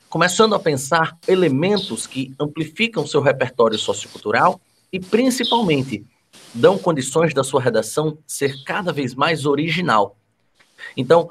[0.09, 4.61] começando a pensar elementos que amplificam seu repertório sociocultural
[4.93, 6.05] e, principalmente,
[6.53, 10.15] dão condições da sua redação ser cada vez mais original.
[10.95, 11.29] Então,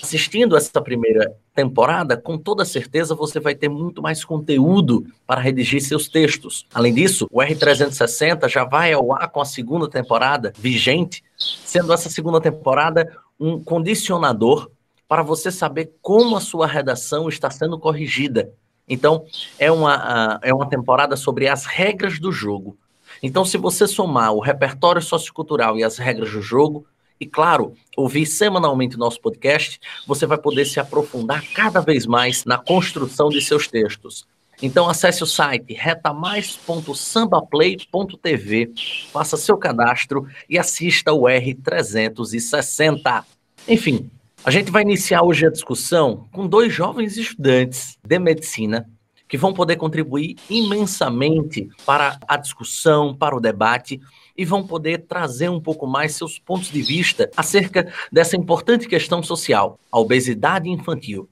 [0.00, 5.82] assistindo essa primeira temporada, com toda certeza você vai ter muito mais conteúdo para redigir
[5.82, 6.66] seus textos.
[6.72, 12.08] Além disso, o R360 já vai ao ar com a segunda temporada vigente, sendo essa
[12.08, 14.70] segunda temporada um condicionador
[15.08, 18.52] para você saber como a sua redação está sendo corrigida.
[18.88, 19.24] Então,
[19.58, 22.76] é uma, é uma temporada sobre as regras do jogo.
[23.22, 26.86] Então, se você somar o repertório sociocultural e as regras do jogo,
[27.20, 32.44] e, claro, ouvir semanalmente o nosso podcast, você vai poder se aprofundar cada vez mais
[32.44, 34.26] na construção de seus textos.
[34.60, 38.72] Então acesse o site retamais.sambaplay.tv,
[39.12, 43.24] faça seu cadastro e assista o R360.
[43.68, 44.10] Enfim,
[44.44, 48.86] a gente vai iniciar hoje a discussão com dois jovens estudantes de medicina
[49.28, 54.00] que vão poder contribuir imensamente para a discussão, para o debate
[54.38, 59.20] e vão poder trazer um pouco mais seus pontos de vista acerca dessa importante questão
[59.20, 61.28] social, a obesidade infantil.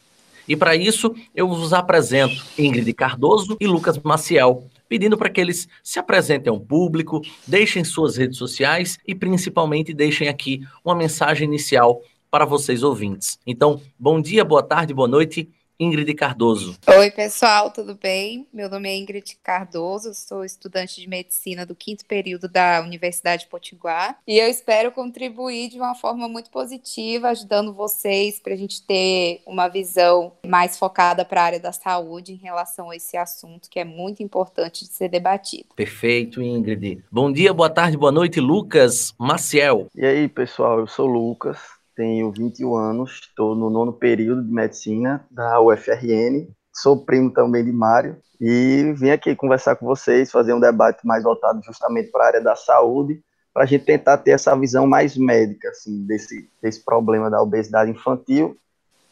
[0.48, 5.68] E para isso, eu vos apresento Ingrid Cardoso e Lucas Maciel, pedindo para que eles
[5.82, 12.00] se apresentem ao público, deixem suas redes sociais e principalmente deixem aqui uma mensagem inicial
[12.30, 13.38] para vocês ouvintes.
[13.46, 16.78] Então, bom dia, boa tarde, boa noite Ingrid Cardoso.
[16.86, 18.46] Oi, pessoal, tudo bem?
[18.52, 24.18] Meu nome é Ingrid Cardoso, sou estudante de medicina do quinto período da Universidade Potiguar
[24.26, 29.42] e eu espero contribuir de uma forma muito positiva, ajudando vocês para a gente ter
[29.46, 33.78] uma visão mais focada para a área da saúde em relação a esse assunto que
[33.78, 35.66] é muito importante de ser debatido.
[35.76, 37.04] Perfeito, Ingrid.
[37.12, 39.88] Bom dia, boa tarde, boa noite, Lucas Maciel.
[39.94, 41.58] E aí, pessoal, eu sou Lucas,
[41.96, 47.72] tenho 21 anos, estou no nono período de medicina da UFRN, sou primo também de
[47.72, 52.26] Mário e vim aqui conversar com vocês, fazer um debate mais voltado justamente para a
[52.28, 53.20] área da saúde,
[53.52, 57.90] para a gente tentar ter essa visão mais médica assim, desse, desse problema da obesidade
[57.90, 58.56] infantil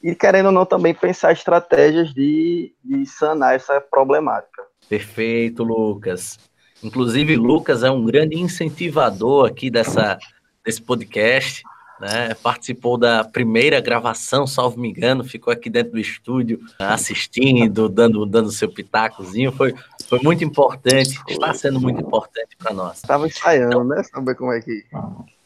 [0.02, 4.62] e, querendo ou não, também pensar estratégias de, de sanar essa problemática.
[4.86, 6.38] Perfeito, Lucas.
[6.82, 10.18] Inclusive, Lucas é um grande incentivador aqui dessa,
[10.62, 11.62] desse podcast
[12.00, 12.34] né?
[12.34, 18.50] Participou da primeira gravação, salvo me engano, ficou aqui dentro do estúdio assistindo, dando, dando
[18.50, 19.52] seu pitacozinho.
[19.52, 19.74] Foi,
[20.08, 22.96] foi muito importante, está sendo muito importante para nós.
[22.96, 24.02] Estava ensaiando, então, né?
[24.02, 24.84] Saber como é que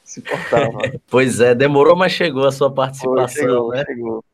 [0.05, 0.79] se portava.
[1.09, 3.85] pois é, demorou, mas chegou a sua participação, chegou, né?
[3.85, 4.25] Chegou.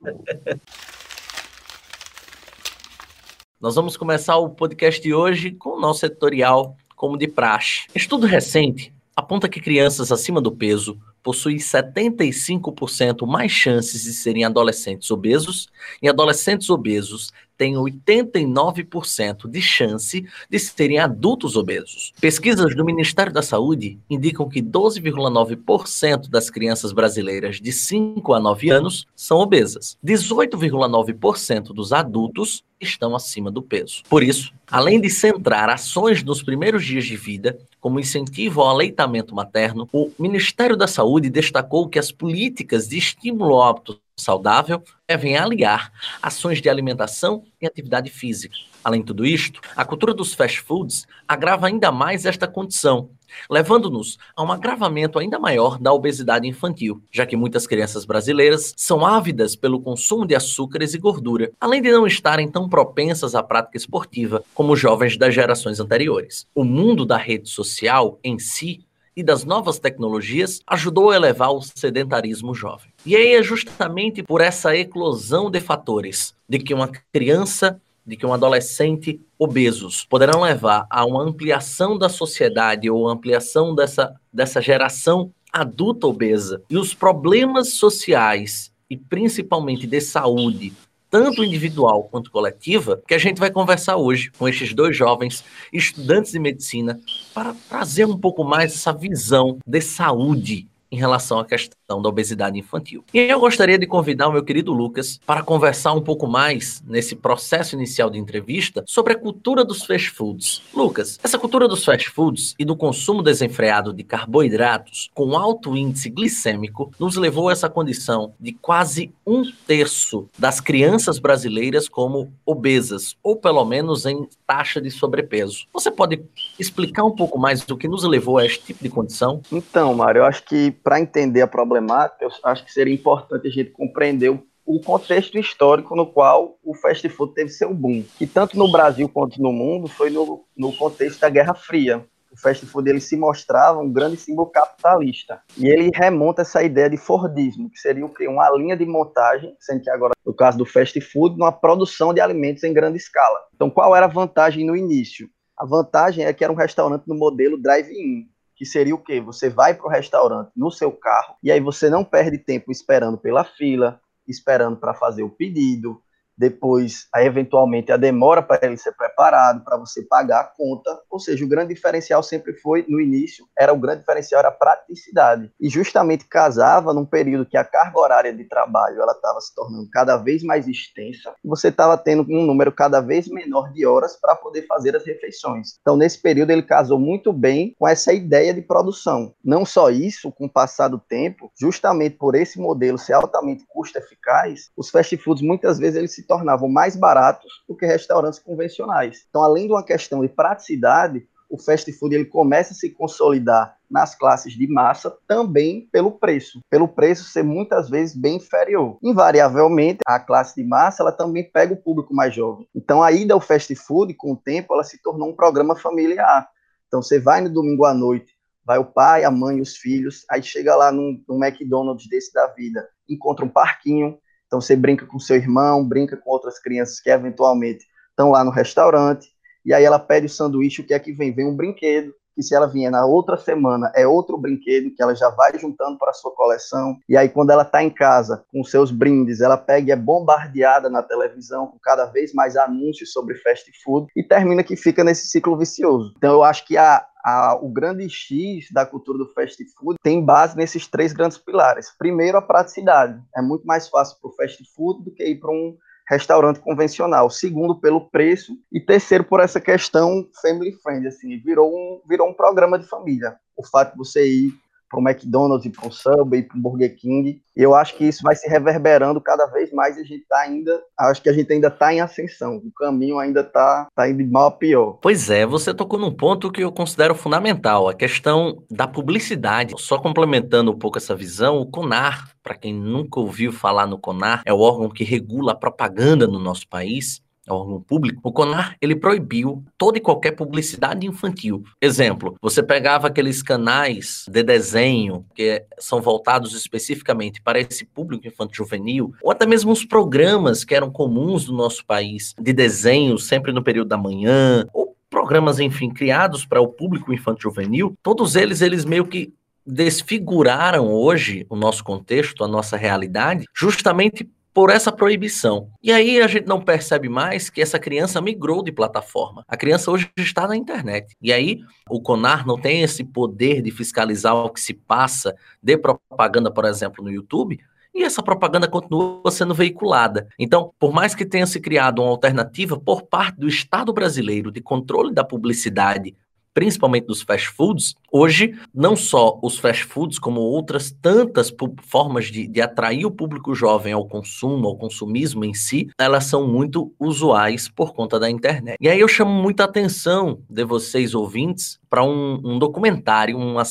[3.61, 7.87] Nós vamos começar o podcast de hoje com o nosso editorial, como de praxe.
[7.94, 15.11] Estudo recente aponta que crianças acima do peso possuem 75% mais chances de serem adolescentes
[15.11, 15.69] obesos,
[16.03, 22.12] e adolescentes obesos têm 89% de chance de serem adultos obesos.
[22.21, 28.71] Pesquisas do Ministério da Saúde indicam que 12,9% das crianças brasileiras de 5 a 9
[28.71, 29.97] anos são obesas.
[30.05, 34.03] 18,9% dos adultos estão acima do peso.
[34.09, 39.35] Por isso, além de centrar ações nos primeiros dias de vida, como incentivo ao aleitamento
[39.35, 45.37] materno, o Ministério da Saúde destacou que as políticas de estímulo ao hábito saudável devem
[45.37, 45.93] aliar
[46.23, 48.57] ações de alimentação e atividade física.
[48.83, 53.11] Além de tudo isto, a cultura dos fast foods agrava ainda mais esta condição,
[53.51, 59.05] levando-nos a um agravamento ainda maior da obesidade infantil, já que muitas crianças brasileiras são
[59.05, 63.77] ávidas pelo consumo de açúcares e gordura, além de não estarem tão propensas à prática
[63.77, 66.47] esportiva como jovens das gerações anteriores.
[66.55, 68.85] O mundo da rede social em si
[69.17, 72.93] e das novas tecnologias ajudou a elevar o sedentarismo jovem.
[73.07, 78.27] E aí é justamente por essa eclosão de fatores de que uma criança, de que
[78.27, 85.33] um adolescente obesos poderão levar a uma ampliação da sociedade ou ampliação dessa, dessa geração
[85.53, 86.62] adulta obesa.
[86.69, 90.73] E os problemas sociais e principalmente de saúde
[91.15, 96.33] tanto individual quanto coletiva, que a gente vai conversar hoje com estes dois jovens estudantes
[96.33, 97.00] de medicina
[97.33, 102.59] para trazer um pouco mais essa visão de saúde em relação à questão da obesidade
[102.59, 103.05] infantil.
[103.13, 107.15] E eu gostaria de convidar o meu querido Lucas para conversar um pouco mais nesse
[107.15, 110.63] processo inicial de entrevista sobre a cultura dos fast foods.
[110.73, 116.09] Lucas, essa cultura dos fast foods e do consumo desenfreado de carboidratos com alto índice
[116.09, 123.17] glicêmico nos levou a essa condição de quase um terço das crianças brasileiras como obesas,
[123.23, 125.67] ou pelo menos em taxa de sobrepeso.
[125.73, 126.23] Você pode
[126.59, 129.43] explicar um pouco mais do que nos levou a este tipo de condição?
[129.53, 131.74] Então, Mário, eu acho que para entender a problemática,
[132.21, 134.31] eu acho que seria importante a gente compreender
[134.67, 139.09] o, contexto histórico no qual o fast food teve seu boom, que tanto no Brasil
[139.09, 142.05] quanto no mundo foi no, no contexto da Guerra Fria.
[142.32, 145.41] O fast food ele se mostrava um grande símbolo capitalista.
[145.56, 148.05] E ele remonta essa ideia de Fordismo, que seria?
[148.29, 152.21] Uma linha de montagem, sendo que agora, no caso do fast food, uma produção de
[152.21, 153.38] alimentos em grande escala.
[153.55, 155.29] Então, qual era a vantagem no início?
[155.56, 158.26] A vantagem é que era um restaurante no modelo drive-in,
[158.56, 159.21] que seria o quê?
[159.21, 163.19] Você vai para o restaurante no seu carro e aí você não perde tempo esperando
[163.19, 166.01] pela fila, esperando para fazer o pedido,
[166.37, 170.99] depois, eventualmente, a demora para ele ser preparado, para você pagar a conta.
[171.11, 174.53] Ou seja, o grande diferencial sempre foi, no início, era o grande diferencial era a
[174.53, 175.51] praticidade.
[175.61, 179.89] E justamente casava num período que a carga horária de trabalho ela estava se tornando
[179.91, 184.35] cada vez mais extensa, você estava tendo um número cada vez menor de horas para
[184.35, 185.79] poder fazer as refeições.
[185.81, 189.35] Então, nesse período, ele casou muito bem com essa ideia de produção.
[189.45, 193.99] Não só isso, com o passar do tempo, justamente por esse modelo ser altamente custo
[193.99, 199.27] eficaz, os fast foods muitas vezes eles se tornavam mais baratos do que restaurantes convencionais.
[199.29, 203.77] Então, além de uma questão de praticidade, o fast food ele começa a se consolidar
[203.91, 208.99] nas classes de massa também pelo preço, pelo preço ser muitas vezes bem inferior.
[209.03, 212.67] Invariavelmente, a classe de massa ela também pega o público mais jovem.
[212.75, 216.49] Então, a ida ao fast food, com o tempo, ela se tornou um programa familiar.
[216.89, 218.33] Então, você vai no domingo à noite,
[218.65, 222.47] vai o pai, a mãe, os filhos, aí chega lá num, num McDonald's desse da
[222.47, 227.11] vida, encontra um parquinho, então você brinca com seu irmão, brinca com outras crianças que
[227.11, 229.29] eventualmente estão lá no restaurante,
[229.65, 231.33] e aí ela pede o sanduíche, o que é que vem?
[231.33, 235.15] Vem um brinquedo, que se ela vier na outra semana é outro brinquedo que ela
[235.15, 236.97] já vai juntando para a sua coleção.
[237.09, 240.89] E aí, quando ela está em casa com seus brindes, ela pega e é bombardeada
[240.89, 245.27] na televisão com cada vez mais anúncios sobre fast food e termina que fica nesse
[245.29, 246.13] ciclo vicioso.
[246.17, 250.25] Então, eu acho que a, a, o grande X da cultura do fast food tem
[250.25, 251.91] base nesses três grandes pilares.
[251.97, 253.21] Primeiro, a praticidade.
[253.37, 255.76] É muito mais fácil para o fast food do que ir para um
[256.08, 257.30] restaurante convencional.
[257.30, 258.56] Segundo, pelo preço.
[258.73, 261.06] E terceiro, por essa questão family friend.
[261.06, 263.37] Assim, virou um, virou um programa de família.
[263.56, 267.43] O fato de você ir para o McDonald's, para o Subway, para o Burger King.
[267.57, 270.83] Eu acho que isso vai se reverberando cada vez mais e a gente está ainda,
[270.99, 272.57] acho que a gente ainda está em ascensão.
[272.57, 274.99] O caminho ainda está tá indo de mal a pior.
[275.00, 279.75] Pois é, você tocou num ponto que eu considero fundamental, a questão da publicidade.
[279.79, 284.43] Só complementando um pouco essa visão, o CONAR, para quem nunca ouviu falar no CONAR,
[284.45, 288.97] é o órgão que regula a propaganda no nosso país órgão público, o CONAR ele
[288.97, 291.63] proibiu toda e qualquer publicidade infantil.
[291.81, 298.65] Exemplo, você pegava aqueles canais de desenho que são voltados especificamente para esse público infantil
[298.65, 303.53] juvenil, ou até mesmo os programas que eram comuns do nosso país de desenho sempre
[303.53, 308.61] no período da manhã, ou programas, enfim, criados para o público infantil juvenil, todos eles
[308.61, 309.33] eles meio que
[309.67, 315.68] desfiguraram hoje o nosso contexto, a nossa realidade, justamente por essa proibição.
[315.82, 319.44] E aí a gente não percebe mais que essa criança migrou de plataforma.
[319.49, 321.16] A criança hoje está na internet.
[321.20, 325.76] E aí o CONAR não tem esse poder de fiscalizar o que se passa de
[325.76, 327.58] propaganda, por exemplo, no YouTube,
[327.92, 330.28] e essa propaganda continua sendo veiculada.
[330.38, 334.61] Então, por mais que tenha se criado uma alternativa por parte do Estado brasileiro de
[334.61, 336.14] controle da publicidade
[336.54, 342.46] principalmente dos fast foods, hoje não só os fast foods, como outras tantas formas de,
[342.46, 347.68] de atrair o público jovem ao consumo, ao consumismo em si, elas são muito usuais
[347.68, 348.76] por conta da internet.
[348.80, 353.62] E aí eu chamo muita atenção de vocês ouvintes para um, um, documentário, um, uh,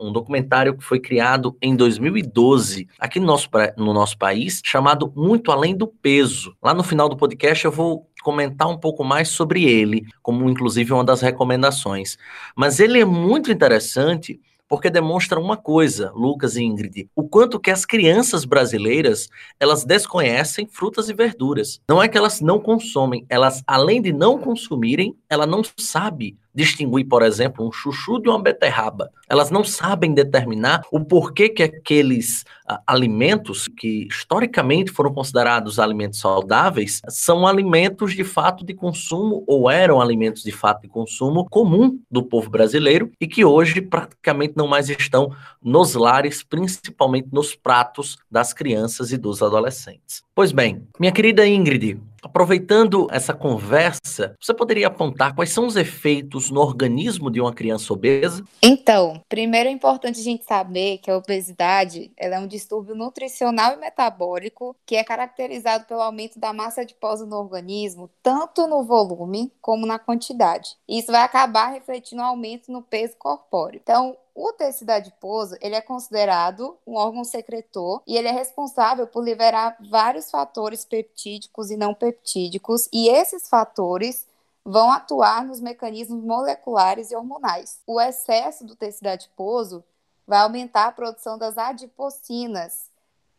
[0.00, 5.50] um documentário que foi criado em 2012 aqui no nosso, no nosso país, chamado Muito
[5.50, 6.54] Além do Peso.
[6.62, 10.92] Lá no final do podcast eu vou comentar um pouco mais sobre ele, como inclusive
[10.92, 12.16] uma das recomendações.
[12.56, 17.70] Mas ele é muito interessante porque demonstra uma coisa, Lucas e Ingrid, o quanto que
[17.70, 19.28] as crianças brasileiras,
[19.60, 21.80] elas desconhecem frutas e verduras.
[21.86, 27.06] Não é que elas não consomem, elas além de não consumirem, ela não sabe distinguir,
[27.06, 29.10] por exemplo, um chuchu de uma beterraba.
[29.28, 36.20] Elas não sabem determinar o porquê que aqueles uh, alimentos que historicamente foram considerados alimentos
[36.20, 41.98] saudáveis são alimentos de fato de consumo ou eram alimentos de fato de consumo comum
[42.10, 48.16] do povo brasileiro e que hoje praticamente não mais estão nos lares, principalmente nos pratos
[48.30, 50.22] das crianças e dos adolescentes.
[50.34, 51.98] Pois bem, minha querida Ingrid,
[52.34, 57.92] Aproveitando essa conversa, você poderia apontar quais são os efeitos no organismo de uma criança
[57.92, 58.42] obesa?
[58.60, 63.76] Então, primeiro é importante a gente saber que a obesidade é um distúrbio nutricional e
[63.76, 69.86] metabólico que é caracterizado pelo aumento da massa adiposa no organismo, tanto no volume como
[69.86, 70.70] na quantidade.
[70.88, 73.80] Isso vai acabar refletindo um aumento no peso corpóreo.
[73.80, 79.22] Então, o tecido adiposo, ele é considerado um órgão secretor e ele é responsável por
[79.22, 84.26] liberar vários fatores peptídicos e não peptídicos, e esses fatores
[84.64, 87.80] vão atuar nos mecanismos moleculares e hormonais.
[87.86, 89.84] O excesso do tecido adiposo
[90.26, 92.90] vai aumentar a produção das adipocinas,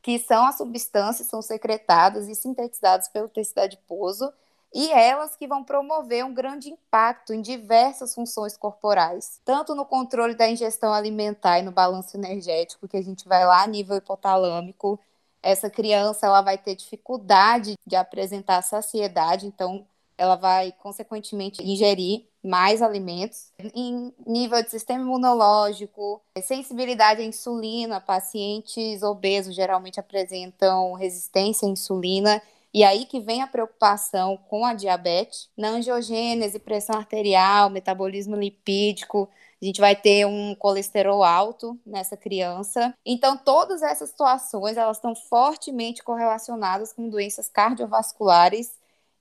[0.02, 4.32] que são as substâncias que são secretadas e sintetizadas pelo tecido adiposo
[4.76, 10.36] e elas que vão promover um grande impacto em diversas funções corporais, tanto no controle
[10.36, 15.00] da ingestão alimentar e no balanço energético, que a gente vai lá a nível hipotalâmico.
[15.42, 22.82] Essa criança ela vai ter dificuldade de apresentar saciedade, então ela vai consequentemente ingerir mais
[22.82, 23.54] alimentos.
[23.74, 32.42] Em nível de sistema imunológico, sensibilidade à insulina, pacientes obesos geralmente apresentam resistência à insulina
[32.76, 39.30] e aí que vem a preocupação com a diabetes, na angiogênese, pressão arterial, metabolismo lipídico,
[39.62, 42.94] a gente vai ter um colesterol alto nessa criança.
[43.06, 48.74] Então, todas essas situações, elas estão fortemente correlacionadas com doenças cardiovasculares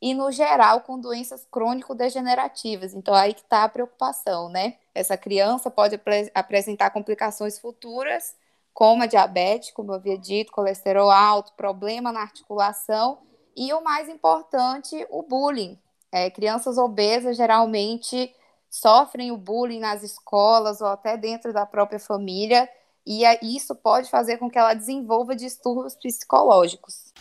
[0.03, 2.93] e, no geral, com doenças crônico-degenerativas.
[2.93, 4.79] Então, aí que está a preocupação, né?
[4.93, 8.35] Essa criança pode ap apresentar complicações futuras,
[8.73, 13.21] como a diabetes, como eu havia dito, colesterol alto, problema na articulação
[13.57, 15.79] e o mais importante, o bullying.
[16.11, 18.35] É, crianças obesas geralmente
[18.71, 22.69] sofrem o bullying nas escolas ou até dentro da própria família,
[23.07, 27.13] e isso pode fazer com que ela desenvolva distúrbios psicológicos.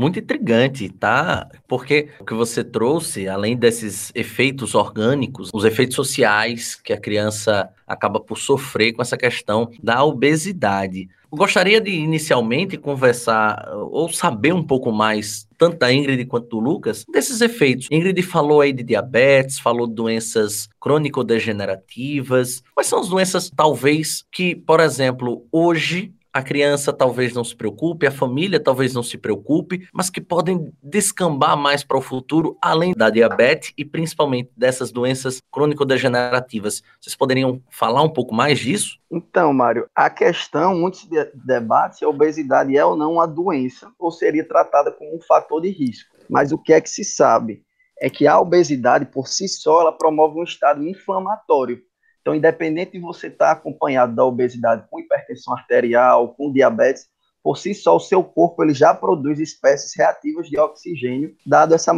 [0.00, 1.46] Muito intrigante, tá?
[1.68, 7.68] Porque o que você trouxe, além desses efeitos orgânicos, os efeitos sociais que a criança
[7.86, 11.06] acaba por sofrer com essa questão da obesidade.
[11.30, 17.04] Gostaria de inicialmente conversar ou saber um pouco mais, tanto da Ingrid quanto do Lucas,
[17.12, 17.86] desses efeitos.
[17.90, 22.62] Ingrid falou aí de diabetes, falou de doenças crônico-degenerativas.
[22.74, 28.06] Quais são as doenças, talvez, que, por exemplo, hoje a criança talvez não se preocupe,
[28.06, 32.92] a família talvez não se preocupe, mas que podem descambar mais para o futuro, além
[32.92, 36.82] da diabetes e principalmente dessas doenças crônico-degenerativas.
[37.00, 38.98] Vocês poderiam falar um pouco mais disso?
[39.10, 44.10] Então, Mário, a questão, muitos debates, se a obesidade é ou não uma doença, ou
[44.10, 46.08] seria tratada como um fator de risco.
[46.28, 47.62] Mas o que é que se sabe?
[48.00, 51.82] É que a obesidade, por si só, ela promove um estado inflamatório,
[52.20, 57.08] então, independente de você estar acompanhado da obesidade com hipertensão arterial, com diabetes,
[57.42, 61.92] por si só o seu corpo ele já produz espécies reativas de oxigênio, dado essa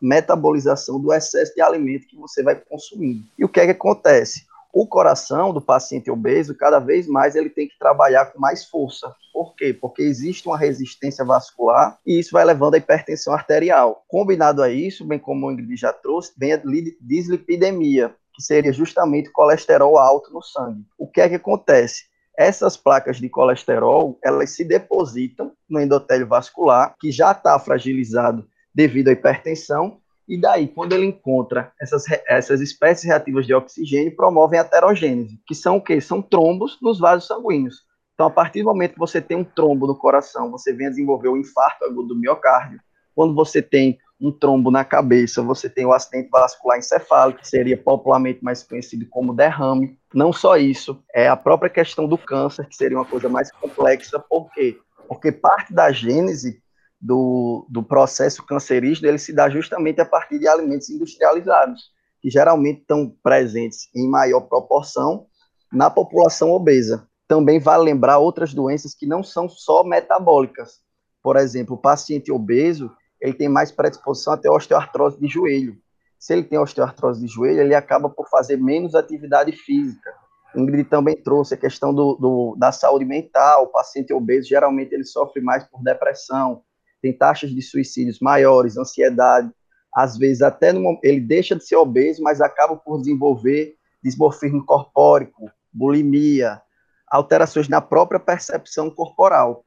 [0.00, 3.22] metabolização do excesso de alimento que você vai consumindo.
[3.38, 4.46] E o que é que acontece?
[4.72, 9.14] O coração do paciente obeso, cada vez mais ele tem que trabalhar com mais força.
[9.32, 9.72] Por quê?
[9.72, 14.04] Porque existe uma resistência vascular e isso vai levando à hipertensão arterial.
[14.08, 16.62] Combinado a isso, bem como o Ingrid já trouxe, vem a
[17.00, 20.84] dislipidemia, que seria justamente colesterol alto no sangue.
[20.98, 22.04] O que é que acontece?
[22.38, 29.08] Essas placas de colesterol, elas se depositam no endotélio vascular, que já está fragilizado devido
[29.08, 34.62] à hipertensão, e daí, quando ele encontra essas, essas espécies reativas de oxigênio, promovem a
[34.62, 36.00] aterogênese, que são o quê?
[36.00, 37.86] São trombos nos vasos sanguíneos.
[38.12, 40.90] Então, a partir do momento que você tem um trombo no coração, você vem a
[40.90, 42.80] desenvolver o infarto agudo do miocárdio.
[43.14, 47.76] Quando você tem um trombo na cabeça, você tem o acidente vascular encefálico, que seria
[47.76, 49.98] popularmente mais conhecido como derrame.
[50.14, 54.18] Não só isso, é a própria questão do câncer, que seria uma coisa mais complexa,
[54.18, 54.78] por quê?
[55.06, 56.62] Porque parte da gênese
[57.00, 62.80] do, do processo cancerígeno, ele se dá justamente a partir de alimentos industrializados, que geralmente
[62.80, 65.26] estão presentes em maior proporção
[65.70, 67.06] na população obesa.
[67.28, 70.80] Também vale lembrar outras doenças que não são só metabólicas.
[71.22, 75.76] Por exemplo, o paciente obeso, ele tem mais predisposição a ter osteoartrose de joelho.
[76.18, 80.14] Se ele tem osteoartrose de joelho, ele acaba por fazer menos atividade física.
[80.54, 83.64] Ingrid também trouxe a questão do, do, da saúde mental.
[83.64, 86.62] O paciente obeso, geralmente, ele sofre mais por depressão,
[87.02, 89.50] tem taxas de suicídios maiores, ansiedade.
[89.94, 95.50] Às vezes, até no, ele deixa de ser obeso, mas acaba por desenvolver dismorfismo corpórico,
[95.72, 96.60] bulimia,
[97.08, 99.65] alterações na própria percepção corporal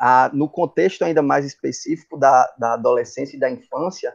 [0.00, 4.14] a, no contexto ainda mais específico da, da adolescência e da infância,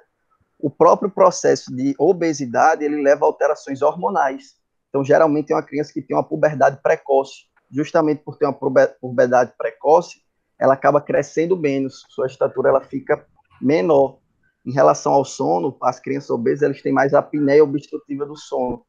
[0.60, 4.56] o próprio processo de obesidade ele leva a alterações hormonais.
[4.90, 7.46] Então, geralmente, é uma criança que tem uma puberdade precoce.
[7.70, 8.54] Justamente por ter uma
[9.02, 10.22] puberdade precoce,
[10.60, 13.25] ela acaba crescendo menos, sua estatura ela fica
[13.60, 14.20] menor.
[14.66, 18.86] Em relação ao sono, as crianças obesas eles têm mais apneia obstrutiva do sono.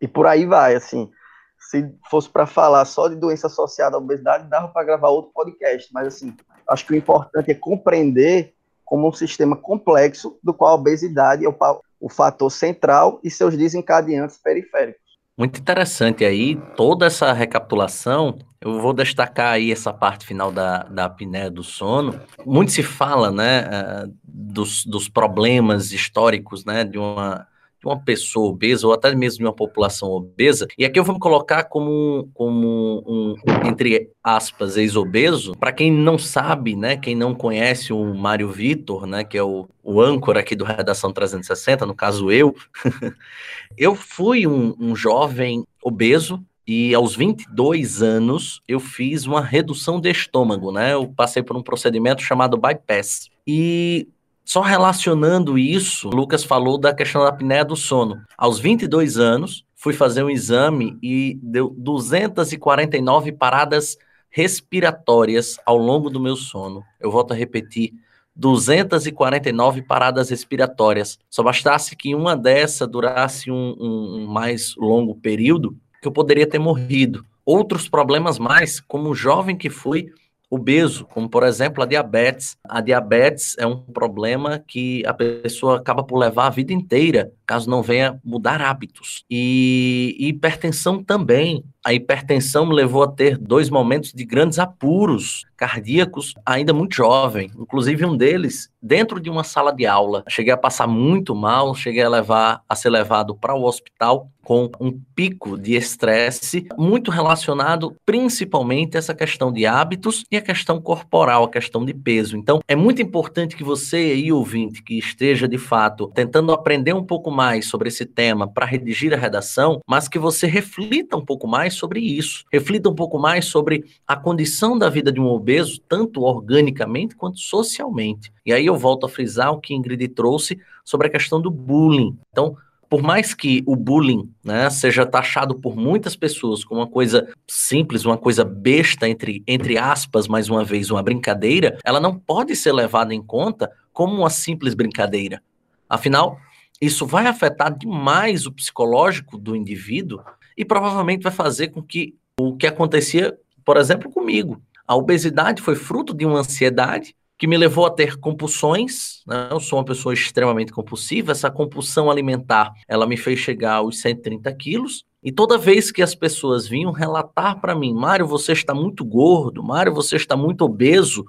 [0.00, 1.10] E por aí vai, assim
[1.58, 5.92] se fosse para falar só de doença associada à obesidade, dava para gravar outro podcast,
[5.92, 6.34] mas assim,
[6.68, 11.48] acho que o importante é compreender como um sistema complexo do qual a obesidade é
[11.48, 11.54] o,
[12.00, 15.08] o fator central e seus desencadeantes periféricos.
[15.36, 21.04] Muito interessante aí, toda essa recapitulação, eu vou destacar aí essa parte final da, da
[21.04, 22.18] apneia do sono.
[22.44, 27.46] Muito se fala, né, uh, dos, dos problemas históricos, né, de uma
[27.80, 31.14] de uma pessoa obesa, ou até mesmo de uma população obesa, e aqui eu vou
[31.14, 33.34] me colocar como, como um,
[33.66, 39.24] entre aspas, ex-obeso, para quem não sabe, né, quem não conhece o Mário Vitor, né,
[39.24, 42.54] que é o, o âncora aqui do Redação 360, no caso eu,
[43.76, 50.10] eu fui um, um jovem obeso, e aos 22 anos eu fiz uma redução de
[50.10, 50.92] estômago, né?
[50.92, 53.30] Eu passei por um procedimento chamado bypass.
[53.46, 54.06] E
[54.48, 58.22] só relacionando isso, Lucas falou da questão da apneia do sono.
[58.34, 63.98] Aos 22 anos, fui fazer um exame e deu 249 paradas
[64.30, 66.82] respiratórias ao longo do meu sono.
[66.98, 67.92] Eu volto a repetir,
[68.34, 71.18] 249 paradas respiratórias.
[71.28, 76.46] Só bastasse que uma dessa durasse um, um, um mais longo período, que eu poderia
[76.46, 77.22] ter morrido.
[77.44, 80.10] Outros problemas mais, como jovem que fui,
[80.50, 82.56] obeso, como por exemplo a diabetes.
[82.68, 87.68] A diabetes é um problema que a pessoa acaba por levar a vida inteira, caso
[87.68, 89.24] não venha mudar hábitos.
[89.30, 91.64] E hipertensão também.
[91.88, 97.50] A hipertensão me levou a ter dois momentos de grandes apuros cardíacos ainda muito jovem,
[97.58, 100.22] inclusive um deles dentro de uma sala de aula.
[100.28, 104.70] Cheguei a passar muito mal, cheguei a levar a ser levado para o hospital com
[104.80, 110.80] um pico de estresse muito relacionado principalmente a essa questão de hábitos e a questão
[110.80, 112.34] corporal, a questão de peso.
[112.34, 117.04] Então, é muito importante que você aí, ouvinte, que esteja de fato tentando aprender um
[117.04, 121.46] pouco mais sobre esse tema para redigir a redação, mas que você reflita um pouco
[121.46, 122.44] mais sobre isso.
[122.52, 127.38] Reflita um pouco mais sobre a condição da vida de um obeso, tanto organicamente quanto
[127.38, 128.32] socialmente.
[128.44, 132.16] E aí eu volto a frisar o que Ingrid trouxe sobre a questão do bullying.
[132.30, 132.56] Então,
[132.88, 138.04] por mais que o bullying né, seja taxado por muitas pessoas como uma coisa simples,
[138.04, 142.72] uma coisa besta, entre, entre aspas, mais uma vez, uma brincadeira, ela não pode ser
[142.72, 145.42] levada em conta como uma simples brincadeira.
[145.88, 146.38] Afinal,
[146.80, 150.20] isso vai afetar demais o psicológico do indivíduo
[150.58, 154.60] e provavelmente vai fazer com que o que acontecia, por exemplo, comigo.
[154.84, 159.22] A obesidade foi fruto de uma ansiedade que me levou a ter compulsões.
[159.24, 159.48] Né?
[159.52, 161.30] Eu sou uma pessoa extremamente compulsiva.
[161.30, 165.04] Essa compulsão alimentar, ela me fez chegar aos 130 quilos.
[165.22, 169.62] E toda vez que as pessoas vinham relatar para mim, Mário, você está muito gordo,
[169.62, 171.24] Mário, você está muito obeso,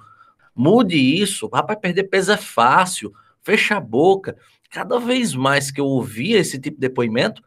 [0.54, 3.12] mude isso, rapaz, perder peso é fácil,
[3.42, 4.36] fecha a boca.
[4.70, 7.42] Cada vez mais que eu ouvia esse tipo de depoimento,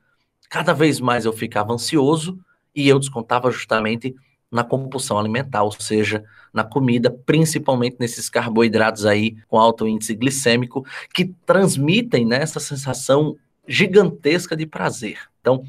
[0.53, 2.37] cada vez mais eu ficava ansioso
[2.75, 4.13] e eu descontava justamente
[4.51, 10.85] na compulsão alimentar, ou seja, na comida, principalmente nesses carboidratos aí com alto índice glicêmico,
[11.11, 13.35] que transmitem né, essa sensação
[13.67, 15.17] gigantesca de prazer.
[15.41, 15.63] Então,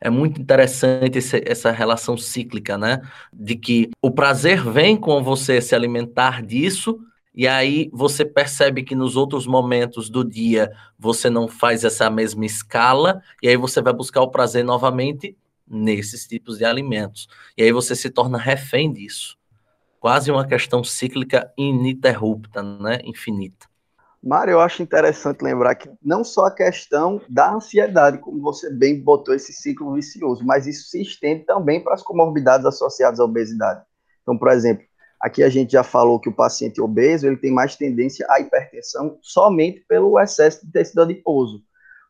[0.00, 3.02] é muito interessante esse, essa relação cíclica, né?
[3.32, 7.00] De que o prazer vem com você se alimentar disso,
[7.38, 12.44] e aí você percebe que nos outros momentos do dia você não faz essa mesma
[12.44, 17.28] escala, e aí você vai buscar o prazer novamente nesses tipos de alimentos.
[17.56, 19.38] E aí você se torna refém disso.
[20.00, 22.98] Quase uma questão cíclica ininterrupta, né?
[23.04, 23.68] infinita.
[24.20, 29.00] Mário, eu acho interessante lembrar que não só a questão da ansiedade, como você bem
[29.00, 33.80] botou esse ciclo vicioso, mas isso se estende também para as comorbidades associadas à obesidade.
[34.22, 34.87] Então, por exemplo,
[35.20, 39.18] aqui a gente já falou que o paciente obeso ele tem mais tendência à hipertensão
[39.20, 41.62] somente pelo excesso de tecido adiposo.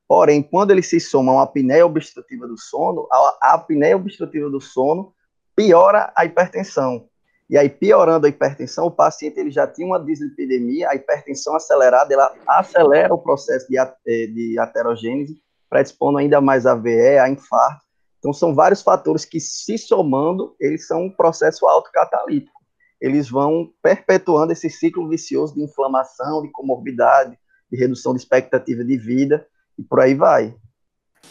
[0.06, 3.06] Porém, quando ele se soma a uma apneia obstrutiva do sono,
[3.42, 5.12] a apneia obstrutiva do sono
[5.54, 7.08] piora a hipertensão.
[7.50, 12.12] E aí, piorando a hipertensão, o paciente ele já tinha uma dislipidemia, a hipertensão acelerada,
[12.12, 17.82] ela acelera o processo de, eh, de aterogênese, predispondo ainda mais a VE, a infarto.
[18.18, 22.57] Então, são vários fatores que, se somando, eles são um processo autocatalítico.
[23.00, 27.38] Eles vão perpetuando esse ciclo vicioso de inflamação, de comorbidade,
[27.70, 29.46] de redução de expectativa de vida,
[29.78, 30.54] e por aí vai.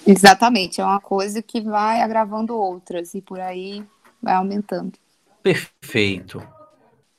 [0.06, 3.86] Exatamente, é uma coisa que vai agravando outras, e por aí
[4.22, 4.94] vai aumentando.
[5.44, 6.42] Perfeito.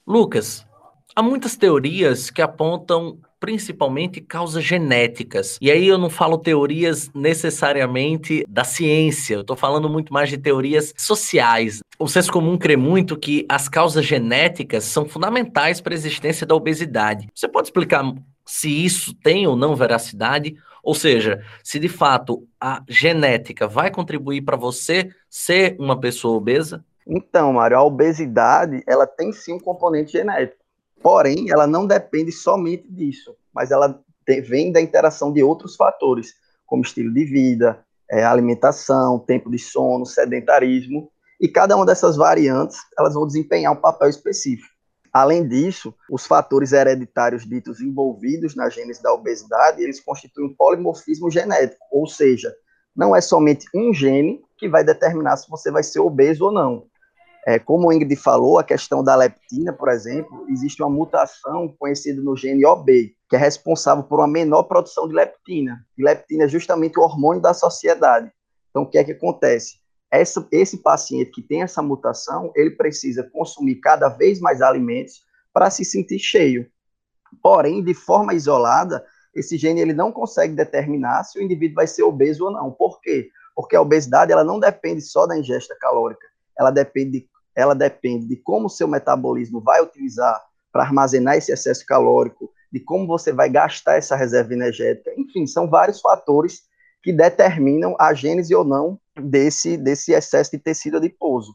[0.07, 0.67] Lucas,
[1.15, 5.59] há muitas teorias que apontam principalmente causas genéticas.
[5.61, 10.39] E aí eu não falo teorias necessariamente da ciência, eu estou falando muito mais de
[10.39, 11.81] teorias sociais.
[11.99, 16.55] O senso comum crê muito que as causas genéticas são fundamentais para a existência da
[16.55, 17.29] obesidade.
[17.35, 18.05] Você pode explicar
[18.47, 20.57] se isso tem ou não veracidade?
[20.83, 26.85] Ou seja, se de fato a genética vai contribuir para você ser uma pessoa obesa?
[27.07, 30.63] Então, Mário, a obesidade, ela tem sim um componente genético.
[31.03, 36.35] Porém, ela não depende somente disso, mas ela vem da interação de outros fatores,
[36.67, 42.79] como estilo de vida, é, alimentação, tempo de sono, sedentarismo, e cada uma dessas variantes,
[42.99, 44.69] elas vão desempenhar um papel específico.
[45.13, 51.31] Além disso, os fatores hereditários ditos envolvidos na gênese da obesidade, eles constituem um polimorfismo
[51.31, 52.55] genético, ou seja,
[52.95, 56.87] não é somente um gene que vai determinar se você vai ser obeso ou não.
[57.47, 62.21] É, como o Ingrid falou, a questão da leptina, por exemplo, existe uma mutação conhecida
[62.21, 65.85] no gene OB, que é responsável por uma menor produção de leptina.
[65.97, 68.31] E leptina é justamente o hormônio da sociedade.
[68.71, 69.79] Então, o que é que acontece?
[70.11, 75.23] Essa, esse paciente que tem essa mutação, ele precisa consumir cada vez mais alimentos
[75.53, 76.67] para se sentir cheio.
[77.43, 82.03] Porém, de forma isolada, esse gene ele não consegue determinar se o indivíduo vai ser
[82.03, 82.71] obeso ou não.
[82.71, 83.29] Por quê?
[83.55, 86.27] Porque a obesidade ela não depende só da ingesta calórica,
[86.59, 90.41] ela depende ela depende de como o seu metabolismo vai utilizar
[90.73, 95.13] para armazenar esse excesso calórico, de como você vai gastar essa reserva energética.
[95.17, 96.63] Enfim, são vários fatores
[97.03, 101.53] que determinam a gênese ou não desse, desse excesso de tecido adiposo.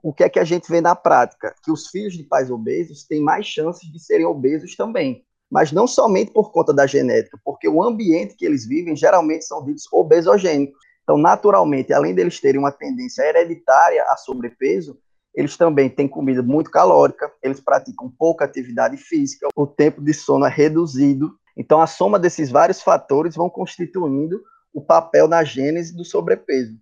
[0.00, 1.54] O que é que a gente vê na prática?
[1.64, 5.24] Que os filhos de pais obesos têm mais chances de serem obesos também.
[5.50, 9.64] Mas não somente por conta da genética, porque o ambiente que eles vivem geralmente são
[9.64, 10.78] ditos obesogênicos.
[11.02, 14.98] Então, naturalmente, além deles terem uma tendência hereditária a sobrepeso,
[15.34, 20.44] eles também têm comida muito calórica, eles praticam pouca atividade física, o tempo de sono
[20.44, 21.34] é reduzido.
[21.56, 26.76] Então, a soma desses vários fatores vão constituindo o papel na gênese do sobrepeso.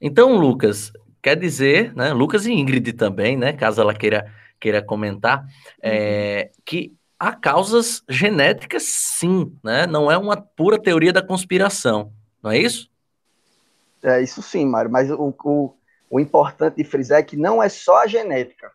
[0.00, 0.92] Então, Lucas,
[1.22, 4.26] quer dizer, né, Lucas e Ingrid também, né, caso ela queira,
[4.58, 5.46] queira comentar,
[5.80, 6.92] é, que
[7.22, 12.90] há causas genéticas sim, né, não é uma pura teoria da conspiração, não é isso?
[14.02, 15.72] É isso sim, Mário, mas o, o,
[16.10, 18.72] o importante de frisar é que não é só a genética,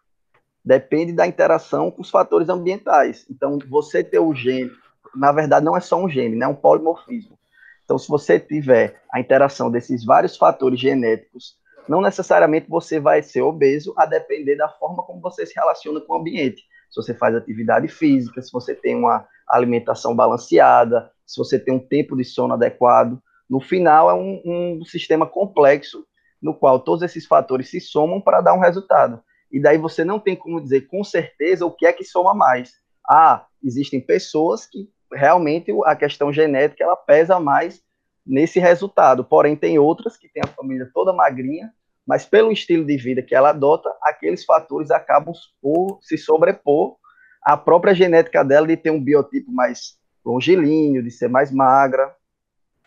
[0.64, 3.26] depende da interação com os fatores ambientais.
[3.30, 4.72] Então, você ter o gene,
[5.14, 7.38] na verdade, não é só um gene, né, é um polimorfismo.
[7.84, 13.42] Então, se você tiver a interação desses vários fatores genéticos, não necessariamente você vai ser
[13.42, 16.64] obeso, a depender da forma como você se relaciona com o ambiente.
[16.90, 21.80] Se você faz atividade física, se você tem uma alimentação balanceada, se você tem um
[21.80, 23.22] tempo de sono adequado.
[23.50, 24.42] No final, é um,
[24.80, 26.06] um sistema complexo
[26.42, 29.22] no qual todos esses fatores se somam para dar um resultado.
[29.52, 32.74] E daí você não tem como dizer com certeza o que é que soma mais.
[33.10, 37.82] Ah, existem pessoas que realmente a questão genética ela pesa mais
[38.26, 39.24] nesse resultado.
[39.24, 41.74] Porém, tem outras que têm a família toda magrinha,
[42.08, 46.96] mas pelo estilo de vida que ela adota, aqueles fatores acabam por se sobrepor
[47.44, 52.14] à própria genética dela de ter um biotipo mais longilíneo, de ser mais magra.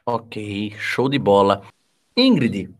[0.06, 1.62] Ok, show de bola.
[2.16, 2.70] Ingrid,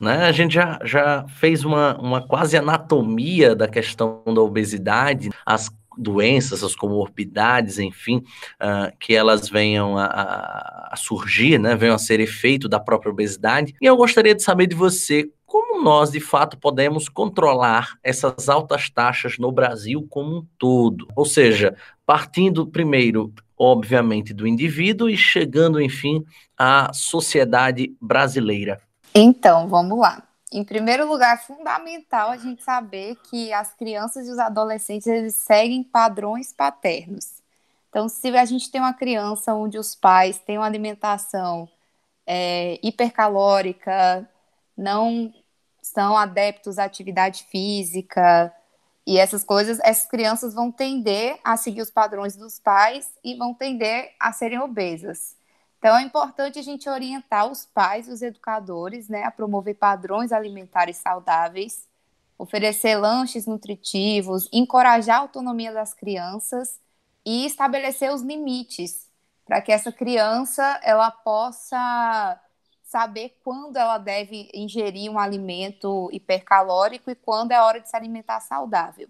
[0.00, 5.70] né, a gente já, já fez uma, uma quase anatomia da questão da obesidade, as
[5.96, 8.16] doenças, as comorbidades, enfim,
[8.60, 13.74] uh, que elas venham a, a, surgir, né, venham a ser efeito da própria obesidade.
[13.80, 18.90] E eu gostaria de saber de você como nós, de fato, podemos controlar essas altas
[18.90, 21.06] taxas no Brasil como um todo.
[21.14, 26.24] Ou seja, partindo primeiro, obviamente, do indivíduo e chegando, enfim,
[26.58, 28.82] à sociedade brasileira.
[29.14, 30.26] Então, vamos lá.
[30.52, 35.36] Em primeiro lugar, é fundamental a gente saber que as crianças e os adolescentes eles
[35.36, 37.26] seguem padrões paternos.
[37.90, 41.68] Então, se a gente tem uma criança onde os pais têm uma alimentação
[42.26, 44.28] é, hipercalórica,
[44.76, 45.32] não
[45.84, 48.50] são adeptos à atividade física
[49.06, 53.52] e essas coisas, essas crianças vão tender a seguir os padrões dos pais e vão
[53.52, 55.36] tender a serem obesas.
[55.78, 60.32] Então, é importante a gente orientar os pais e os educadores né, a promover padrões
[60.32, 61.86] alimentares saudáveis,
[62.38, 66.80] oferecer lanches nutritivos, encorajar a autonomia das crianças
[67.26, 69.06] e estabelecer os limites
[69.44, 72.40] para que essa criança ela possa
[72.94, 78.38] saber quando ela deve ingerir um alimento hipercalórico e quando é hora de se alimentar
[78.38, 79.08] saudável.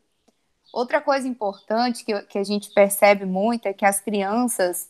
[0.72, 4.88] Outra coisa importante que, que a gente percebe muito é que as crianças,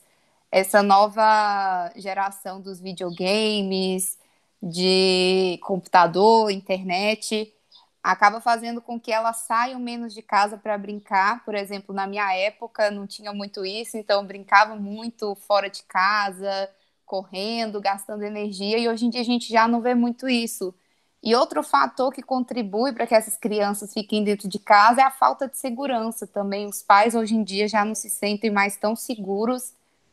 [0.49, 4.17] essa nova geração dos videogames,
[4.63, 7.53] de computador, internet,
[8.01, 11.45] acaba fazendo com que elas saiam menos de casa para brincar.
[11.45, 16.71] Por exemplo, na minha época não tinha muito isso, então brincava muito fora de casa,
[17.05, 20.75] correndo, gastando energia, e hoje em dia a gente já não vê muito isso.
[21.23, 25.11] E outro fator que contribui para que essas crianças fiquem dentro de casa é a
[25.11, 26.67] falta de segurança também.
[26.67, 29.73] Os pais hoje em dia já não se sentem mais tão seguros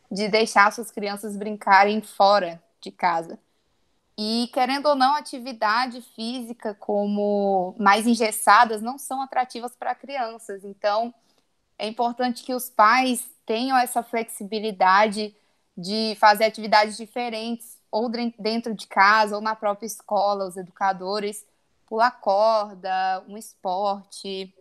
[0.10, 3.38] de deixar suas crianças brincarem fora de casa.
[4.18, 10.64] E, querendo ou não, atividade física como mais engessadas não são atrativas para crianças.
[10.64, 11.14] Então,
[11.78, 15.36] é importante que os pais tenham essa flexibilidade
[15.78, 21.46] de fazer atividades diferentes, ou dentro de casa, ou na própria escola, os educadores,
[21.88, 24.54] pular corda, um esporte,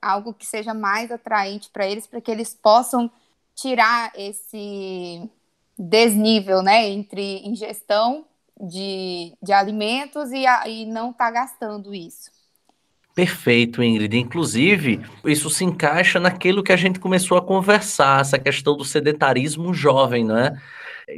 [0.00, 3.10] algo que seja mais atraente para eles, para que eles possam
[3.54, 5.30] tirar esse
[5.78, 8.24] desnível né, entre ingestão
[8.60, 12.30] de, de alimentos e, a, e não estar tá gastando isso.
[13.14, 14.16] Perfeito, Ingrid.
[14.16, 19.74] Inclusive, isso se encaixa naquilo que a gente começou a conversar, essa questão do sedentarismo
[19.74, 20.56] jovem, não é?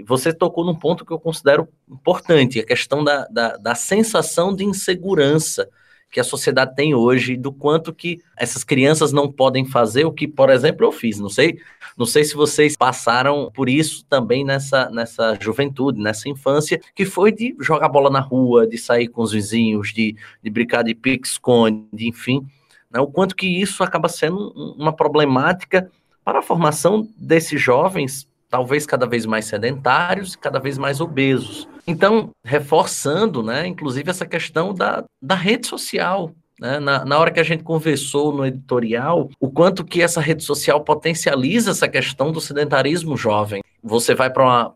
[0.04, 4.64] Você tocou num ponto que eu considero importante, a questão da, da, da sensação de
[4.64, 5.68] insegurança
[6.14, 10.29] que a sociedade tem hoje, do quanto que essas crianças não podem fazer o que,
[10.29, 11.18] por exemplo, eu fiz.
[11.18, 11.59] Não sei,
[11.98, 17.33] não sei se vocês passaram por isso também nessa, nessa juventude, nessa infância, que foi
[17.33, 22.07] de jogar bola na rua, de sair com os vizinhos, de, de brincar de pique-esconde,
[22.07, 22.46] enfim.
[22.88, 25.90] Né, o quanto que isso acaba sendo uma problemática
[26.24, 31.68] para a formação desses jovens talvez cada vez mais sedentários e cada vez mais obesos.
[31.84, 36.78] Então, reforçando, né, inclusive essa questão da, da rede social, né?
[36.78, 40.80] Na, na, hora que a gente conversou no editorial, o quanto que essa rede social
[40.84, 43.60] potencializa essa questão do sedentarismo jovem.
[43.82, 44.70] Você vai para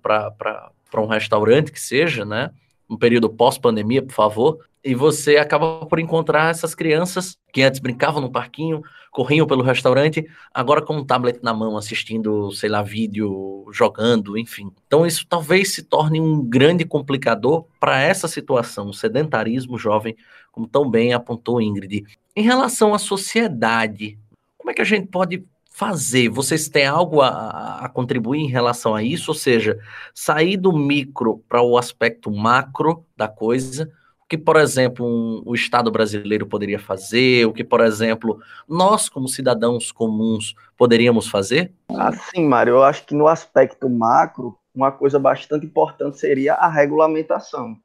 [0.96, 2.50] um restaurante que seja, né?
[2.90, 4.58] Um período pós-pandemia, por favor,
[4.88, 10.26] e você acaba por encontrar essas crianças que antes brincavam no parquinho, corriam pelo restaurante,
[10.52, 14.72] agora com um tablet na mão, assistindo, sei lá, vídeo, jogando, enfim.
[14.86, 20.16] Então isso talvez se torne um grande complicador para essa situação, o sedentarismo jovem,
[20.50, 22.06] como tão bem apontou Ingrid.
[22.34, 24.18] Em relação à sociedade,
[24.56, 26.30] como é que a gente pode fazer?
[26.30, 29.32] Vocês têm algo a, a contribuir em relação a isso?
[29.32, 29.78] Ou seja,
[30.14, 33.92] sair do micro para o aspecto macro da coisa,
[34.28, 39.26] que, por exemplo, um, o Estado brasileiro poderia fazer, o que, por exemplo, nós, como
[39.26, 41.72] cidadãos comuns, poderíamos fazer?
[41.88, 47.76] Assim, Mário, eu acho que no aspecto macro, uma coisa bastante importante seria a regulamentação.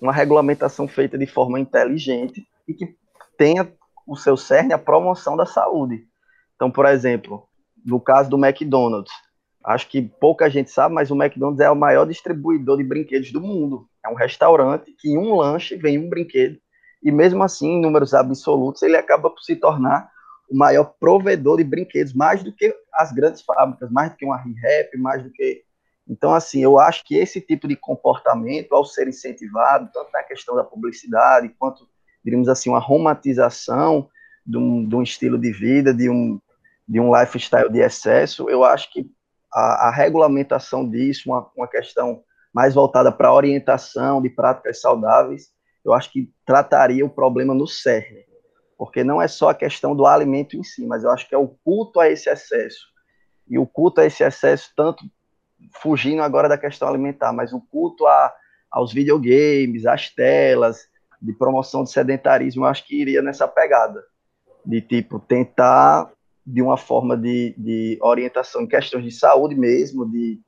[0.00, 2.96] Uma regulamentação feita de forma inteligente e que
[3.36, 3.70] tenha
[4.06, 6.06] o seu cerne a promoção da saúde.
[6.56, 7.46] Então, por exemplo,
[7.84, 9.12] no caso do McDonald's,
[9.62, 13.40] acho que pouca gente sabe, mas o McDonald's é o maior distribuidor de brinquedos do
[13.40, 13.86] mundo.
[14.04, 16.58] É um restaurante que em um lanche vem um brinquedo,
[17.02, 20.10] e mesmo assim, em números absolutos, ele acaba por se tornar
[20.48, 24.38] o maior provedor de brinquedos, mais do que as grandes fábricas, mais do que uma
[24.38, 25.62] ReHap, mais do que.
[26.08, 30.54] Então, assim, eu acho que esse tipo de comportamento, ao ser incentivado, tanto na questão
[30.54, 31.86] da publicidade, quanto,
[32.24, 34.08] diríamos assim, uma romantização
[34.46, 36.40] de um, de um estilo de vida, de um,
[36.86, 39.10] de um lifestyle de excesso, eu acho que
[39.52, 42.22] a, a regulamentação disso, uma, uma questão
[42.54, 45.48] mais voltada para orientação de práticas saudáveis,
[45.84, 48.24] eu acho que trataria o problema no cerne.
[48.78, 51.38] Porque não é só a questão do alimento em si, mas eu acho que é
[51.38, 52.86] o culto a esse excesso.
[53.48, 55.04] E o culto a esse excesso, tanto
[55.82, 58.32] fugindo agora da questão alimentar, mas o culto a,
[58.70, 60.88] aos videogames, às telas,
[61.20, 64.02] de promoção de sedentarismo, eu acho que iria nessa pegada.
[64.64, 66.10] De tipo, tentar,
[66.46, 70.40] de uma forma de, de orientação em questões de saúde mesmo, de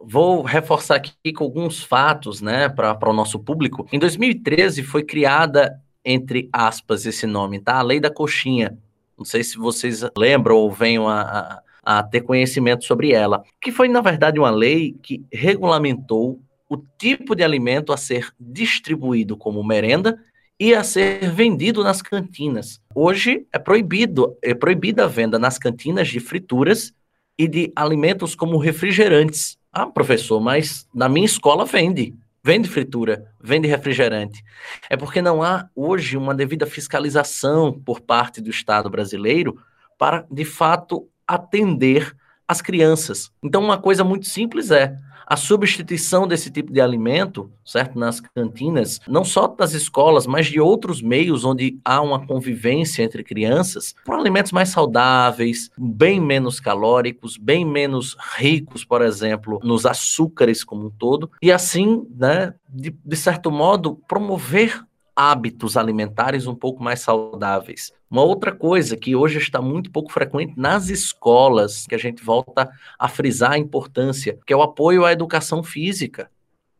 [0.00, 3.86] Vou reforçar aqui com alguns fatos, né, para o nosso público.
[3.92, 7.78] Em 2013 foi criada, entre aspas, esse nome, tá?
[7.78, 8.78] A Lei da Coxinha.
[9.16, 13.42] Não sei se vocês lembram ou venham a, a, a ter conhecimento sobre ela.
[13.60, 19.36] Que foi, na verdade, uma lei que regulamentou o tipo de alimento a ser distribuído
[19.36, 20.18] como merenda
[20.58, 22.80] e a ser vendido nas cantinas.
[22.94, 26.92] Hoje é proibido, é proibida a venda nas cantinas de frituras
[27.38, 29.58] e de alimentos como refrigerantes.
[29.78, 32.14] Ah, professor, mas na minha escola vende.
[32.42, 34.42] Vende fritura, vende refrigerante.
[34.88, 39.58] É porque não há hoje uma devida fiscalização por parte do Estado brasileiro
[39.98, 42.16] para, de fato, atender
[42.48, 43.30] as crianças.
[43.42, 49.00] Então, uma coisa muito simples é a substituição desse tipo de alimento, certo, nas cantinas,
[49.08, 54.14] não só das escolas, mas de outros meios onde há uma convivência entre crianças, por
[54.14, 60.90] alimentos mais saudáveis, bem menos calóricos, bem menos ricos, por exemplo, nos açúcares como um
[60.90, 64.84] todo, e assim, né, de, de certo modo, promover
[65.16, 67.90] hábitos alimentares um pouco mais saudáveis.
[68.10, 72.70] Uma outra coisa que hoje está muito pouco frequente nas escolas, que a gente volta
[72.98, 76.30] a frisar a importância, que é o apoio à educação física,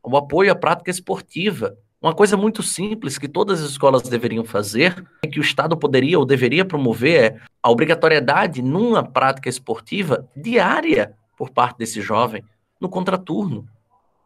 [0.03, 1.77] o apoio à prática esportiva.
[2.01, 6.19] Uma coisa muito simples que todas as escolas deveriam fazer, e que o Estado poderia
[6.19, 12.45] ou deveria promover, é a obrigatoriedade numa prática esportiva diária por parte desse jovem,
[12.79, 13.67] no contraturno.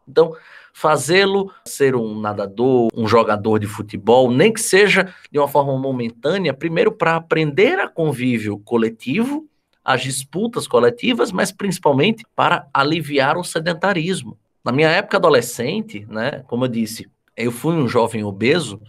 [0.07, 0.35] Então,
[0.73, 6.53] fazê-lo ser um nadador, um jogador de futebol, nem que seja de uma forma momentânea,
[6.53, 9.47] primeiro para aprender a convívio coletivo,
[9.83, 14.37] as disputas coletivas, mas principalmente para aliviar o sedentarismo.
[14.63, 18.79] Na minha época adolescente, né, como eu disse, eu fui um jovem obeso,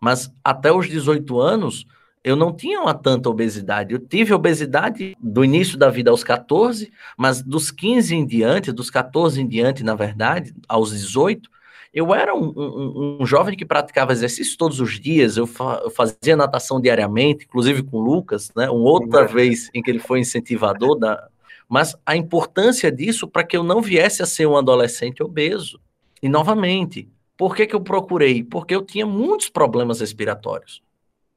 [0.00, 1.86] mas até os 18 anos
[2.26, 3.94] eu não tinha uma tanta obesidade.
[3.94, 8.90] Eu tive obesidade do início da vida aos 14, mas dos 15 em diante, dos
[8.90, 11.48] 14 em diante, na verdade, aos 18,
[11.94, 15.90] eu era um, um, um jovem que praticava exercício todos os dias, eu, fa eu,
[15.90, 18.68] fazia natação diariamente, inclusive com o Lucas, né?
[18.68, 21.28] Uma outra vez em que ele foi incentivador da.
[21.68, 25.80] Mas a importância disso para que eu não viesse a ser um adolescente obeso.
[26.20, 28.42] E novamente, por que, que eu procurei?
[28.42, 30.84] Porque eu tinha muitos problemas respiratórios.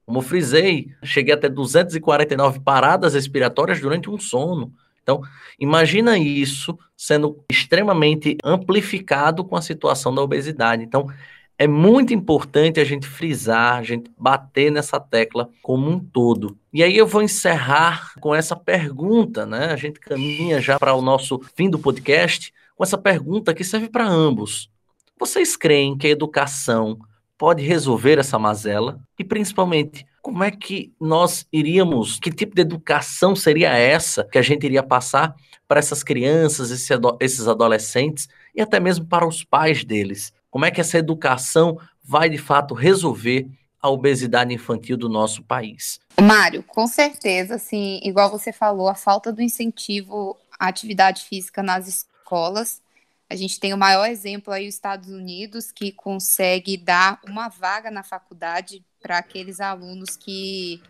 [0.10, 4.74] Como eu frisei, cheguei até 249 paradas respiratórias durante um sono.
[5.04, 5.22] Então,
[5.60, 10.82] imagina isso sendo extremamente amplificado com a situação da obesidade.
[10.82, 11.12] Então,
[11.60, 16.58] é muito importante a gente frisar, a gente bater nessa tecla como um todo.
[16.74, 19.65] E aí eu vou encerrar com essa pergunta, né?
[19.65, 23.88] A gente caminha já para o nosso fim do podcast com essa pergunta que serve
[23.89, 24.72] para ambos.
[25.19, 26.98] Vocês creem que a educação
[27.39, 28.99] pode resolver essa mazela?
[29.17, 34.41] E principalmente, como é que nós iríamos, que tipo de educação seria essa que a
[34.41, 35.34] gente iria passar
[35.65, 40.34] para essas crianças, esses adolescentes e até mesmo para os pais deles?
[40.52, 43.47] Como é que essa educação vai de fato resolver
[43.82, 46.02] a obesidade infantil do nosso país?
[46.21, 51.88] Mário, com certeza, assim, igual você falou, a falta do incentivo à atividade física nas
[51.88, 52.82] escolas
[53.30, 57.92] a gente tem o maior exemplo aí, os Estados Unidos, que consegue dar uma vaga
[57.92, 60.82] na faculdade para aqueles alunos que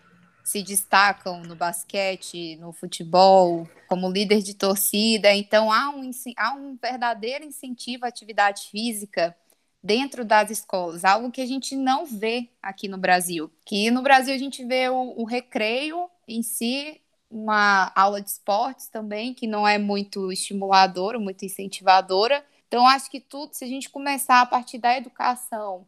[0.42, 5.34] se destacam no basquete, no futebol, como líder de torcida.
[5.36, 9.36] Então, há um, há um verdadeiro incentivo à atividade física
[9.84, 13.52] dentro das escolas, algo que a gente não vê aqui no Brasil.
[13.66, 18.88] Que no Brasil a gente vê o, o recreio em si uma aula de esportes
[18.88, 22.44] também, que não é muito estimuladora, muito incentivadora.
[22.68, 25.86] Então, acho que tudo, se a gente começar a partir da educação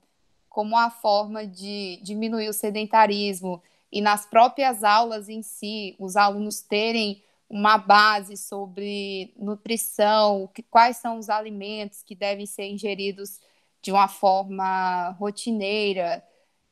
[0.50, 6.62] como uma forma de diminuir o sedentarismo e nas próprias aulas em si, os alunos
[6.62, 13.40] terem uma base sobre nutrição, que, quais são os alimentos que devem ser ingeridos
[13.82, 16.24] de uma forma rotineira,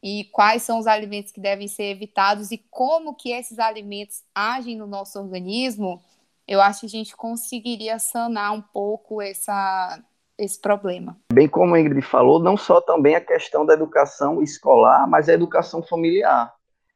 [0.02, 4.78] e quais são os alimentos que devem ser evitados e como que esses alimentos agem
[4.78, 6.02] no nosso organismo,
[6.48, 10.02] eu acho que a gente conseguiria sanar um pouco essa,
[10.38, 11.18] esse problema.
[11.32, 15.34] Bem como a Ingrid falou, não só também a questão da educação escolar, mas a
[15.34, 16.54] educação familiar.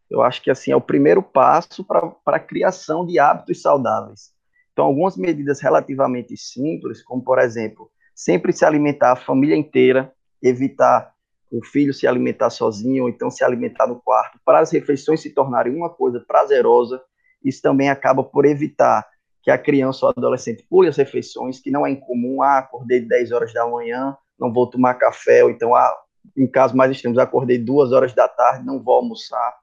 [0.09, 4.31] Eu acho que assim é o primeiro passo para a criação de hábitos saudáveis.
[4.71, 10.11] Então, algumas medidas relativamente simples, como por exemplo, sempre se alimentar a família inteira,
[10.41, 11.12] evitar
[11.53, 15.29] o filho se alimentar sozinho, ou então se alimentar no quarto, para as refeições se
[15.29, 16.99] tornarem uma coisa prazerosa,
[17.45, 19.05] isso também acaba por evitar
[19.43, 23.31] que a criança ou adolescente pule as refeições, que não é incomum, ah, acordei 10
[23.31, 25.93] horas da manhã, não vou tomar café, ou então, ah,
[26.35, 29.55] em casos mais extremos, acordei duas horas da tarde, não vou almoçar.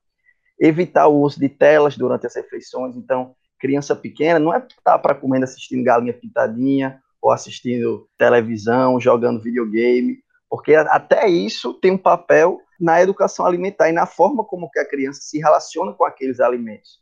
[0.61, 5.15] Evitar o uso de telas durante as refeições, então, criança pequena não é estar para
[5.15, 10.19] comendo assistindo galinha pintadinha, ou assistindo televisão, jogando videogame,
[10.51, 14.85] porque até isso tem um papel na educação alimentar e na forma como que a
[14.85, 16.99] criança se relaciona com aqueles alimentos.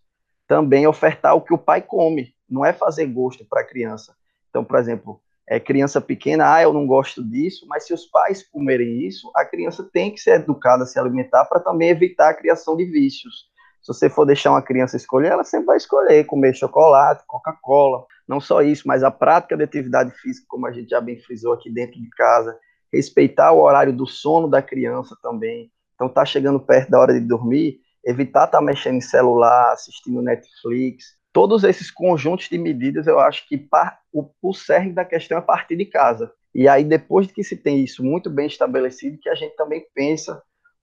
[0.47, 4.15] Também ofertar o que o pai come, não é fazer gosto para a criança.
[4.51, 8.43] Então, por exemplo, é criança pequena, ah, eu não gosto disso, mas se os pais
[8.43, 12.35] comerem isso, a criança tem que ser educada a se alimentar para também evitar a
[12.35, 13.49] criação de vícios.
[13.81, 18.05] Se você for deixar uma criança escolher, ela sempre vai escolher comer chocolate, Coca-Cola.
[18.27, 21.55] Não só isso, mas a prática de atividade física, como a gente já bem frisou
[21.55, 22.59] aqui dentro de casa,
[22.93, 25.71] respeitar o horário do sono da criança também.
[25.95, 30.23] Então, tá chegando perto da hora de dormir, evitar estar tá mexendo em celular, assistindo
[30.23, 31.17] Netflix.
[31.33, 33.69] Todos esses conjuntos de medidas, eu acho que
[34.13, 36.33] o, o cerne da questão é partir de casa.
[36.55, 39.85] E aí, depois de que se tem isso muito bem estabelecido, que a gente também
[39.95, 40.43] pensa,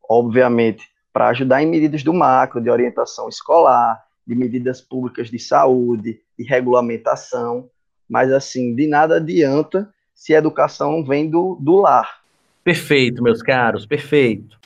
[0.10, 6.20] obviamente, para ajudar em medidas do macro, de orientação escolar, de medidas públicas de saúde,
[6.38, 7.70] de regulamentação,
[8.08, 12.22] mas assim, de nada adianta se a educação vem do, do lar.
[12.64, 14.58] Perfeito, meus caros, perfeito.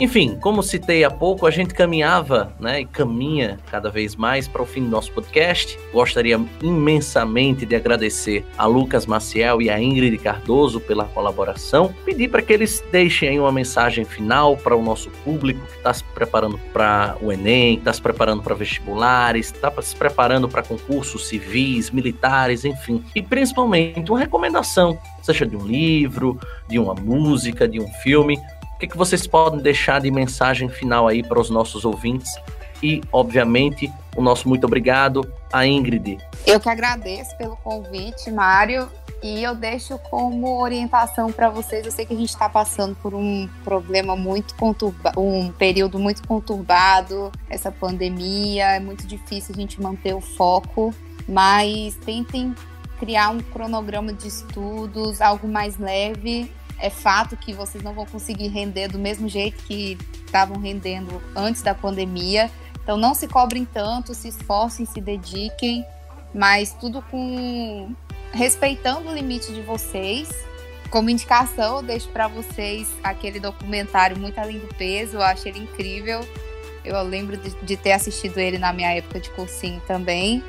[0.00, 4.62] Enfim, como citei há pouco, a gente caminhava né, e caminha cada vez mais para
[4.62, 5.78] o fim do nosso podcast.
[5.92, 11.94] Gostaria imensamente de agradecer a Lucas Maciel e a Ingrid Cardoso pela colaboração.
[12.02, 15.92] Pedir para que eles deixem aí uma mensagem final para o nosso público que está
[15.92, 21.28] se preparando para o Enem, está se preparando para vestibulares, está se preparando para concursos
[21.28, 23.04] civis, militares, enfim.
[23.14, 28.38] E principalmente uma recomendação, seja de um livro, de uma música, de um filme
[28.80, 32.34] que, que vocês podem deixar de mensagem final aí para os nossos ouvintes?
[32.82, 36.16] E, obviamente, o nosso muito obrigado a Ingrid.
[36.46, 38.88] Eu que agradeço pelo convite, Mário.
[39.22, 41.84] E eu deixo como orientação para vocês.
[41.84, 46.26] Eu sei que a gente está passando por um problema muito conturbado, um período muito
[46.26, 48.76] conturbado, essa pandemia.
[48.76, 50.94] É muito difícil a gente manter o foco,
[51.28, 52.54] mas tentem
[52.98, 56.50] criar um cronograma de estudos, algo mais leve
[56.80, 61.62] é fato que vocês não vão conseguir render do mesmo jeito que estavam rendendo antes
[61.62, 62.50] da pandemia.
[62.82, 65.84] Então não se cobrem tanto, se esforcem, se dediquem,
[66.34, 67.94] mas tudo com
[68.32, 70.28] respeitando o limite de vocês.
[70.88, 75.60] Como indicação, eu deixo para vocês aquele documentário Muito Além do Peso, eu acho ele
[75.60, 76.26] incrível.
[76.84, 80.42] Eu lembro de, de ter assistido ele na minha época de cursinho também.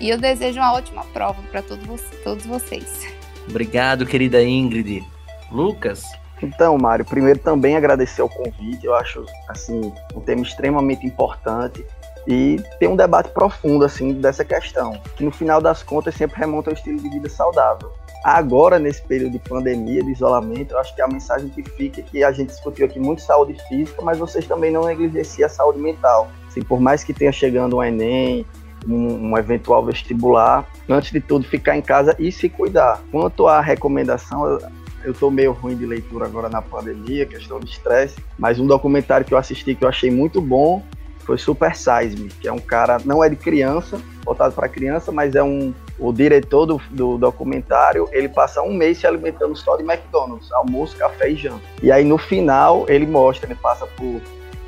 [0.00, 3.06] E eu desejo uma ótima prova para todos, todos vocês.
[3.48, 5.04] Obrigado, querida Ingrid.
[5.50, 6.02] Lucas?
[6.42, 8.84] Então, Mário, primeiro também agradecer o convite.
[8.84, 11.84] Eu acho assim um tema extremamente importante
[12.26, 16.70] e ter um debate profundo assim dessa questão, que no final das contas sempre remonta
[16.70, 17.90] ao estilo de vida saudável.
[18.24, 22.04] Agora, nesse período de pandemia, de isolamento, eu acho que a mensagem que fica é
[22.04, 25.78] que a gente discutiu aqui muito saúde física, mas vocês também não negligenciam a saúde
[25.78, 26.28] mental.
[26.46, 28.44] Assim, por mais que tenha chegando um Enem,
[28.86, 33.00] um, um, eventual vestibular, antes de tudo, ficar em casa e se cuidar.
[33.10, 34.58] Quanto à recomendação,
[35.04, 39.24] eu tô meio ruim de leitura agora na pandemia, questão de estresse, mas um documentário
[39.24, 40.82] que eu assisti que eu achei muito bom
[41.20, 45.12] foi Super Size Me, que é um cara, não é de criança, voltado para criança,
[45.12, 49.76] mas é um o diretor do, do, documentário, ele passa um mês se alimentando só
[49.76, 51.60] de McDonald's, almoço, café e janta.
[51.82, 54.20] E aí no final ele mostra, ele passa por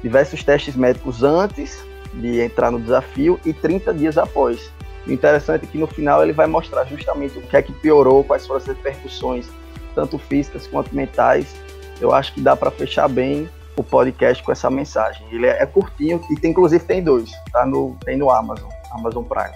[0.03, 4.73] diversos testes médicos antes de entrar no desafio e 30 dias após.
[5.07, 8.25] O interessante é que no final ele vai mostrar justamente o que é que piorou,
[8.25, 9.49] quais foram as repercussões
[9.95, 11.55] tanto físicas quanto mentais.
[12.01, 15.27] Eu acho que dá para fechar bem o podcast com essa mensagem.
[15.31, 19.25] Ele é, é, curtinho e tem, inclusive tem dois, tá no, tem no Amazon, Amazon
[19.25, 19.55] Prime.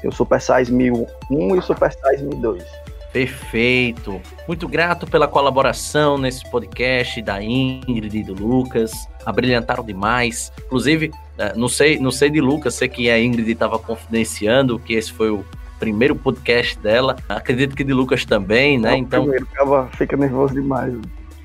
[0.00, 2.64] Tem o Super Size 1001 e o Super Size 1002.
[3.12, 4.20] Perfeito.
[4.46, 8.92] Muito grato pela colaboração nesse podcast da Ingrid e do Lucas.
[9.26, 10.52] Abrilhantaram demais.
[10.64, 14.94] Inclusive, eh, não sei, não sei de Lucas, sei que a Ingrid estava confidenciando que
[14.94, 15.44] esse foi o
[15.80, 17.16] primeiro podcast dela.
[17.28, 18.92] Acredito que de Lucas também, né?
[18.92, 19.22] É então.
[19.22, 20.94] Primeiro, ficava, fica nervoso demais.